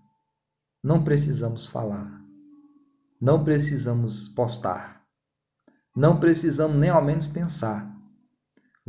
não 0.82 1.04
precisamos 1.04 1.66
falar, 1.66 2.22
não 3.20 3.44
precisamos 3.44 4.28
postar, 4.28 5.02
não 5.94 6.18
precisamos 6.18 6.76
nem 6.78 6.90
ao 6.90 7.04
menos 7.04 7.26
pensar 7.26 7.98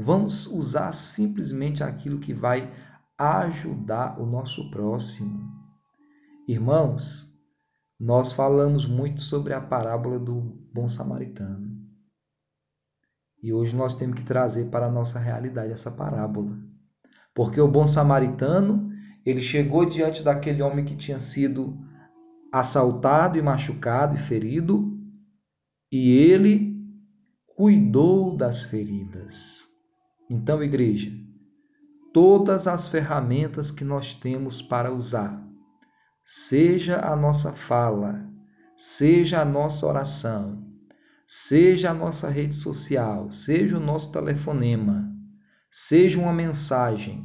Vamos 0.01 0.47
usar 0.47 0.93
simplesmente 0.93 1.83
aquilo 1.83 2.19
que 2.19 2.33
vai 2.33 2.73
ajudar 3.17 4.17
o 4.17 4.25
nosso 4.25 4.71
próximo. 4.71 5.51
Irmãos, 6.47 7.38
nós 8.00 8.31
falamos 8.31 8.87
muito 8.87 9.22
sobre 9.22 9.53
a 9.53 9.59
parábola 9.59 10.17
do 10.17 10.39
bom 10.74 10.87
samaritano. 10.87 11.78
E 13.41 13.53
hoje 13.53 13.75
nós 13.75 13.95
temos 13.95 14.15
que 14.15 14.23
trazer 14.23 14.65
para 14.65 14.87
a 14.87 14.91
nossa 14.91 15.19
realidade 15.19 15.71
essa 15.71 15.91
parábola. 15.91 16.57
Porque 17.33 17.59
o 17.61 17.67
bom 17.67 17.87
samaritano, 17.87 18.89
ele 19.25 19.41
chegou 19.41 19.85
diante 19.85 20.23
daquele 20.23 20.61
homem 20.61 20.83
que 20.83 20.95
tinha 20.95 21.19
sido 21.19 21.77
assaltado 22.51 23.37
e 23.37 23.41
machucado 23.41 24.15
e 24.15 24.19
ferido, 24.19 24.97
e 25.91 26.11
ele 26.11 26.75
cuidou 27.55 28.35
das 28.35 28.63
feridas. 28.63 29.67
Então, 30.29 30.63
igreja, 30.63 31.11
todas 32.13 32.67
as 32.67 32.87
ferramentas 32.87 33.71
que 33.71 33.83
nós 33.83 34.13
temos 34.13 34.61
para 34.61 34.91
usar, 34.91 35.45
seja 36.23 36.99
a 36.99 37.15
nossa 37.15 37.53
fala, 37.53 38.27
seja 38.75 39.41
a 39.41 39.45
nossa 39.45 39.85
oração, 39.85 40.69
seja 41.31 41.92
a 41.92 41.94
nossa 41.94 42.27
rede 42.27 42.55
social, 42.55 43.29
seja 43.29 43.77
o 43.77 43.79
nosso 43.79 44.11
telefonema, 44.11 45.15
seja 45.70 46.20
uma 46.20 46.33
mensagem 46.33 47.24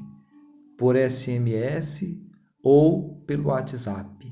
por 0.77 0.95
SMS 0.95 2.15
ou 2.63 3.23
pelo 3.27 3.49
WhatsApp, 3.49 4.31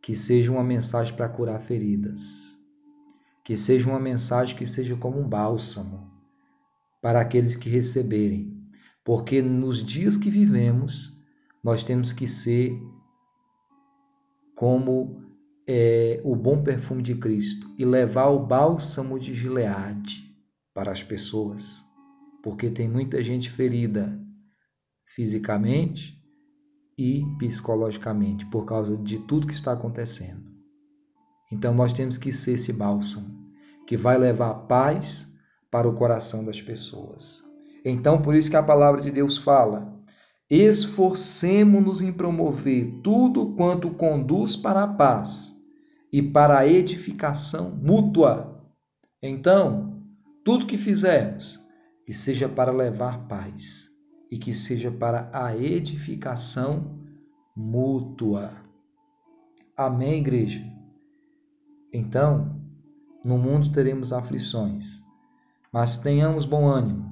que 0.00 0.14
seja 0.14 0.50
uma 0.50 0.64
mensagem 0.64 1.14
para 1.14 1.28
curar 1.28 1.60
feridas, 1.60 2.56
que 3.44 3.58
seja 3.58 3.90
uma 3.90 4.00
mensagem 4.00 4.56
que 4.56 4.64
seja 4.64 4.96
como 4.96 5.20
um 5.20 5.28
bálsamo, 5.28 6.10
para 7.02 7.20
aqueles 7.20 7.54
que 7.54 7.68
receberem, 7.68 8.58
porque 9.04 9.42
nos 9.42 9.84
dias 9.84 10.16
que 10.16 10.30
vivemos, 10.30 11.22
nós 11.62 11.84
temos 11.84 12.14
que 12.14 12.26
ser 12.26 12.74
como 14.54 15.22
é, 15.74 16.20
o 16.22 16.36
bom 16.36 16.62
perfume 16.62 17.00
de 17.00 17.14
Cristo 17.14 17.66
e 17.78 17.84
levar 17.86 18.26
o 18.26 18.44
bálsamo 18.44 19.18
de 19.18 19.32
Gileade 19.32 20.22
para 20.74 20.92
as 20.92 21.02
pessoas, 21.02 21.82
porque 22.42 22.68
tem 22.68 22.86
muita 22.86 23.24
gente 23.24 23.50
ferida 23.50 24.20
fisicamente 25.02 26.22
e 26.98 27.24
psicologicamente 27.38 28.44
por 28.50 28.66
causa 28.66 28.98
de 28.98 29.20
tudo 29.20 29.46
que 29.46 29.54
está 29.54 29.72
acontecendo. 29.72 30.52
Então 31.50 31.72
nós 31.72 31.94
temos 31.94 32.18
que 32.18 32.30
ser 32.30 32.52
esse 32.52 32.74
bálsamo 32.74 33.50
que 33.86 33.96
vai 33.96 34.18
levar 34.18 34.52
paz 34.66 35.32
para 35.70 35.88
o 35.88 35.94
coração 35.94 36.44
das 36.44 36.60
pessoas. 36.60 37.42
Então, 37.82 38.20
por 38.20 38.34
isso 38.34 38.50
que 38.50 38.56
a 38.56 38.62
palavra 38.62 39.00
de 39.00 39.10
Deus 39.10 39.38
fala: 39.38 39.98
esforcemo-nos 40.50 42.02
em 42.02 42.12
promover 42.12 43.00
tudo 43.02 43.54
quanto 43.54 43.90
conduz 43.90 44.54
para 44.54 44.82
a 44.82 44.86
paz 44.86 45.61
e 46.12 46.22
para 46.22 46.58
a 46.58 46.66
edificação 46.66 47.70
mútua. 47.70 48.62
Então, 49.22 50.02
tudo 50.44 50.66
que 50.66 50.76
fizermos, 50.76 51.58
que 52.04 52.12
seja 52.12 52.48
para 52.48 52.70
levar 52.70 53.26
paz 53.26 53.90
e 54.30 54.36
que 54.36 54.52
seja 54.52 54.90
para 54.90 55.30
a 55.32 55.56
edificação 55.56 56.98
mútua. 57.56 58.50
Amém, 59.76 60.18
igreja? 60.18 60.62
Então, 61.92 62.60
no 63.24 63.38
mundo 63.38 63.70
teremos 63.70 64.12
aflições, 64.12 65.02
mas 65.72 65.98
tenhamos 65.98 66.44
bom 66.44 66.66
ânimo. 66.66 67.10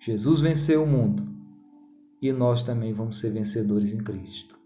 Jesus 0.00 0.40
venceu 0.40 0.82
o 0.82 0.86
mundo 0.86 1.26
e 2.20 2.32
nós 2.32 2.62
também 2.62 2.92
vamos 2.92 3.18
ser 3.18 3.30
vencedores 3.30 3.92
em 3.92 3.98
Cristo. 3.98 4.58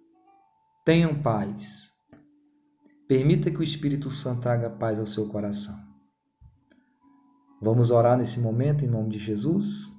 Tenham 0.84 1.14
paz. 1.20 1.97
Permita 3.08 3.50
que 3.50 3.58
o 3.58 3.62
Espírito 3.62 4.10
Santo 4.10 4.42
traga 4.42 4.68
paz 4.68 4.98
ao 4.98 5.06
seu 5.06 5.26
coração. 5.28 5.74
Vamos 7.58 7.90
orar 7.90 8.18
nesse 8.18 8.38
momento 8.38 8.84
em 8.84 8.86
nome 8.86 9.08
de 9.08 9.18
Jesus? 9.18 9.96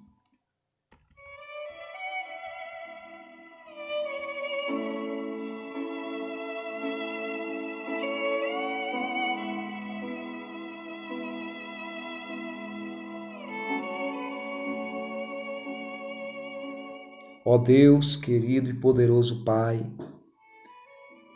Ó 17.43 17.57
Deus, 17.57 18.15
querido 18.15 18.69
e 18.69 18.75
poderoso 18.75 19.43
Pai, 19.43 19.83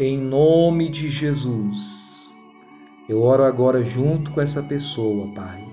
em 0.03 0.17
nome 0.17 0.89
de 0.89 1.09
Jesus, 1.09 2.33
eu 3.07 3.21
oro 3.21 3.43
agora 3.43 3.83
junto 3.83 4.31
com 4.31 4.41
essa 4.41 4.61
pessoa, 4.61 5.27
Pai, 5.33 5.65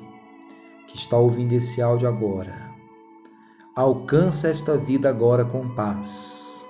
que 0.87 0.97
está 0.97 1.17
ouvindo 1.17 1.53
esse 1.53 1.83
áudio 1.83 2.09
agora. 2.09 2.71
Alcança 3.75 4.49
esta 4.49 4.77
vida 4.77 5.09
agora 5.09 5.45
com 5.45 5.69
paz. 5.69 6.69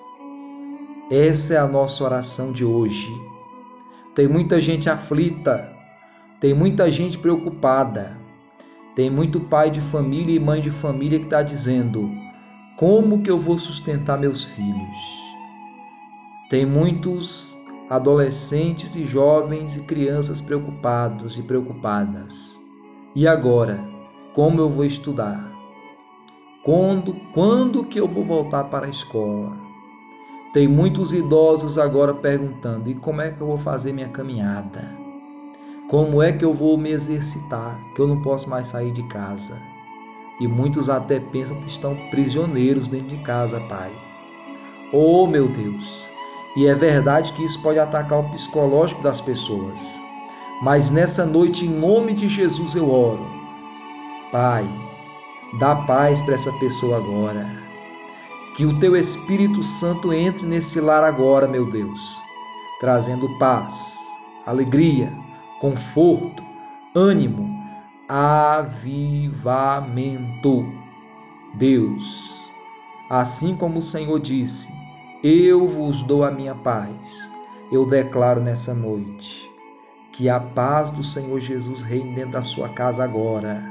Essa 1.11 1.55
é 1.55 1.57
a 1.59 1.66
nossa 1.66 2.05
oração 2.05 2.53
de 2.53 2.64
hoje. 2.64 3.11
Tem 4.14 4.27
muita 4.27 4.61
gente 4.61 4.88
aflita, 4.88 5.77
tem 6.40 6.55
muita 6.55 6.90
gente 6.90 7.18
preocupada, 7.18 8.16
tem 8.94 9.11
muito 9.11 9.40
pai 9.40 9.70
de 9.70 9.81
família 9.81 10.35
e 10.35 10.40
mãe 10.40 10.61
de 10.61 10.70
família 10.70 11.18
que 11.18 11.27
está 11.27 11.42
dizendo: 11.42 12.11
Como 12.77 13.23
que 13.23 13.31
eu 13.31 13.38
vou 13.38 13.59
sustentar 13.59 14.18
meus 14.18 14.44
filhos? 14.44 15.30
Tem 16.51 16.67
muitos 16.67 17.57
adolescentes 17.89 18.97
e 18.97 19.07
jovens 19.07 19.77
e 19.77 19.83
crianças 19.83 20.41
preocupados 20.41 21.39
e 21.39 21.45
preocupadas. 21.45 22.61
E 23.15 23.29
agora, 23.29 23.79
como 24.35 24.61
eu 24.61 24.69
vou 24.69 24.85
estudar? 24.85 25.49
Quando, 26.65 27.15
quando 27.33 27.85
que 27.85 28.01
eu 28.01 28.09
vou 28.09 28.25
voltar 28.25 28.65
para 28.65 28.87
a 28.87 28.91
escola? 28.91 29.57
Tem 30.53 30.67
muitos 30.67 31.13
idosos 31.13 31.79
agora 31.79 32.13
perguntando: 32.13 32.91
e 32.91 32.97
como 32.97 33.21
é 33.21 33.31
que 33.31 33.41
eu 33.41 33.47
vou 33.47 33.59
fazer 33.59 33.93
minha 33.93 34.09
caminhada? 34.09 34.99
Como 35.89 36.21
é 36.21 36.33
que 36.33 36.45
eu 36.45 36.53
vou 36.53 36.77
me 36.77 36.91
exercitar? 36.91 37.79
Que 37.95 38.01
eu 38.01 38.09
não 38.09 38.23
posso 38.23 38.51
mais 38.51 38.67
sair 38.67 38.91
de 38.91 39.05
casa. 39.05 39.57
E 40.41 40.49
muitos 40.49 40.91
até 40.91 41.21
pensam 41.21 41.61
que 41.61 41.69
estão 41.69 41.95
prisioneiros 42.11 42.89
dentro 42.89 43.07
de 43.07 43.23
casa, 43.23 43.61
Pai. 43.69 43.93
Oh, 44.93 45.29
meu 45.29 45.47
Deus! 45.47 46.11
E 46.57 46.67
é 46.67 46.75
verdade 46.75 47.33
que 47.33 47.45
isso 47.45 47.61
pode 47.63 47.79
atacar 47.79 48.19
o 48.21 48.29
psicológico 48.31 49.03
das 49.03 49.21
pessoas. 49.21 50.03
Mas 50.63 50.91
nessa 50.91 51.25
noite, 51.25 51.65
em 51.65 51.69
nome 51.71 52.13
de 52.13 52.29
Jesus, 52.29 52.75
eu 52.75 52.91
oro. 52.91 53.25
Pai, 54.33 54.69
dá 55.59 55.75
paz 55.75 56.21
para 56.23 56.35
essa 56.35 56.53
pessoa 56.55 56.99
agora. 56.99 57.49
Que 58.57 58.67
o 58.67 58.79
teu 58.79 58.97
Espírito 58.97 59.63
Santo 59.65 60.13
entre 60.13 60.45
nesse 60.47 60.81
lar 60.81 61.05
agora, 61.05 61.47
meu 61.47 61.71
Deus, 61.71 62.21
trazendo 62.81 63.39
paz, 63.39 64.11
alegria, 64.45 65.11
conforto, 65.61 66.43
ânimo, 66.95 67.49
avivamento. 68.09 69.31
Deus, 71.55 72.51
assim 73.09 73.57
como 73.57 73.79
o 73.79 73.83
Senhor 73.83 74.21
disse, 74.21 74.80
eu 75.22 75.66
vos 75.66 76.02
dou 76.02 76.24
a 76.24 76.30
minha 76.30 76.54
paz. 76.54 77.30
Eu 77.70 77.87
declaro 77.87 78.40
nessa 78.40 78.74
noite 78.74 79.50
que 80.12 80.28
a 80.28 80.40
paz 80.40 80.90
do 80.90 81.02
Senhor 81.02 81.38
Jesus 81.38 81.83
reine 81.83 82.14
dentro 82.14 82.33
da 82.33 82.42
sua 82.42 82.70
casa 82.70 83.04
agora. 83.04 83.62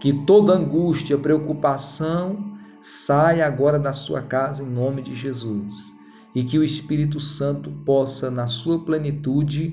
Que 0.00 0.12
toda 0.12 0.52
angústia, 0.52 1.16
preocupação 1.16 2.58
saia 2.80 3.46
agora 3.46 3.78
da 3.78 3.92
sua 3.92 4.20
casa 4.20 4.62
em 4.62 4.66
nome 4.66 5.00
de 5.00 5.14
Jesus. 5.14 5.94
E 6.34 6.42
que 6.42 6.58
o 6.58 6.64
Espírito 6.64 7.20
Santo 7.20 7.70
possa, 7.86 8.30
na 8.30 8.48
sua 8.48 8.84
plenitude, 8.84 9.72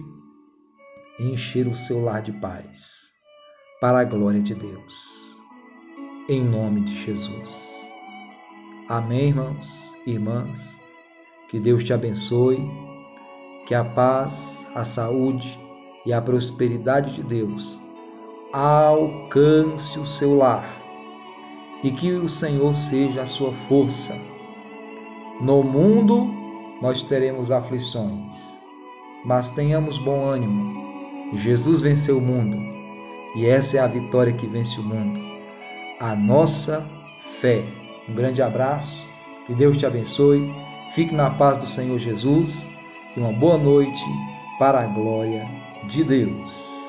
encher 1.19 1.67
o 1.67 1.75
seu 1.75 2.03
lar 2.03 2.21
de 2.21 2.31
paz, 2.33 3.11
para 3.81 3.99
a 3.99 4.03
glória 4.03 4.41
de 4.41 4.53
Deus. 4.53 5.39
Em 6.29 6.43
nome 6.43 6.81
de 6.81 6.95
Jesus. 7.03 7.91
Amém, 8.87 9.29
irmãos 9.29 9.97
e 10.05 10.11
irmãs. 10.11 10.79
Que 11.51 11.59
Deus 11.59 11.83
te 11.83 11.93
abençoe. 11.93 12.67
Que 13.67 13.75
a 13.75 13.83
paz, 13.83 14.65
a 14.73 14.83
saúde 14.83 15.59
e 16.03 16.11
a 16.11 16.19
prosperidade 16.19 17.13
de 17.13 17.21
Deus 17.21 17.79
alcance 18.51 19.99
o 19.99 20.05
seu 20.05 20.35
lar 20.35 20.67
e 21.83 21.91
que 21.91 22.11
o 22.13 22.27
Senhor 22.27 22.73
seja 22.73 23.21
a 23.21 23.25
sua 23.25 23.53
força. 23.53 24.17
No 25.39 25.63
mundo 25.63 26.27
nós 26.81 27.03
teremos 27.03 27.51
aflições, 27.51 28.59
mas 29.23 29.51
tenhamos 29.51 29.99
bom 29.99 30.25
ânimo 30.25 30.81
Jesus 31.33 31.79
venceu 31.79 32.17
o 32.17 32.21
mundo 32.21 32.57
e 33.35 33.45
essa 33.45 33.77
é 33.77 33.79
a 33.79 33.87
vitória 33.87 34.33
que 34.33 34.45
vence 34.45 34.79
o 34.79 34.83
mundo. 34.83 35.19
A 35.99 36.13
nossa 36.13 36.85
fé. 37.39 37.63
Um 38.09 38.13
grande 38.13 38.41
abraço, 38.41 39.05
que 39.47 39.53
Deus 39.53 39.77
te 39.77 39.85
abençoe, 39.85 40.51
fique 40.91 41.13
na 41.13 41.29
paz 41.29 41.57
do 41.57 41.67
Senhor 41.67 41.97
Jesus 41.97 42.69
e 43.15 43.19
uma 43.19 43.31
boa 43.31 43.57
noite 43.57 44.03
para 44.59 44.81
a 44.81 44.87
glória 44.87 45.47
de 45.85 46.03
Deus. 46.03 46.80